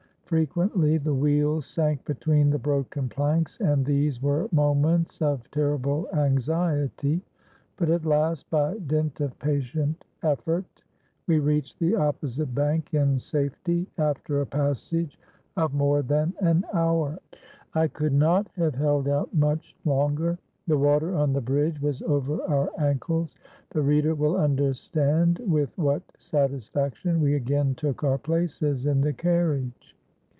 [0.31, 7.21] Frequently the wheels sank between the broken planks, and these were moments of terrible anxiety;
[7.75, 10.63] but at last, by dint of patient effort,
[11.27, 15.19] we reached the opposite bank in safety, after a passage
[15.57, 17.19] of more than an hour.
[17.75, 22.41] I could not have held out much longer; the water on the bridge was over
[22.43, 23.35] our ankles.
[23.71, 29.97] The reader will understand with what satisfaction we again took our places in the carriage.